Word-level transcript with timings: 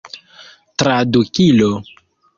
tradukilo 0.79 1.71